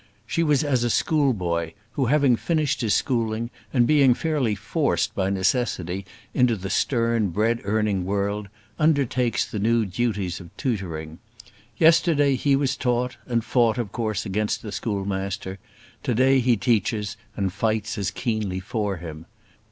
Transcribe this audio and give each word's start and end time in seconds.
She 0.25 0.41
was 0.41 0.63
as 0.63 0.83
a 0.83 0.89
schoolboy, 0.89 1.73
who, 1.91 2.07
having 2.07 2.35
finished 2.35 2.81
his 2.81 2.95
schooling, 2.95 3.51
and 3.71 3.85
being 3.85 4.15
fairly 4.15 4.55
forced 4.55 5.13
by 5.13 5.29
necessity 5.29 6.07
into 6.33 6.55
the 6.55 6.71
stern 6.71 7.29
bread 7.29 7.61
earning 7.65 8.03
world, 8.03 8.49
undertakes 8.79 9.45
the 9.45 9.59
new 9.59 9.85
duties 9.85 10.39
of 10.39 10.49
tutoring. 10.57 11.19
Yesterday 11.77 12.33
he 12.35 12.55
was 12.55 12.75
taught, 12.75 13.17
and 13.27 13.45
fought, 13.45 13.77
of 13.77 13.91
course, 13.91 14.25
against 14.25 14.63
the 14.63 14.71
schoolmaster; 14.71 15.59
to 16.01 16.15
day 16.15 16.39
he 16.39 16.57
teaches, 16.57 17.15
and 17.37 17.53
fights 17.53 17.95
as 17.99 18.09
keenly 18.09 18.59
for 18.59 18.97
him. 18.97 19.27